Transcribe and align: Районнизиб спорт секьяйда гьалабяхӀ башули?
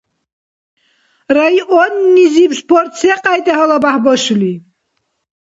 Районнизиб 1.37 2.51
спорт 2.59 2.91
секьяйда 3.01 3.51
гьалабяхӀ 3.57 3.99
башули? 4.05 4.53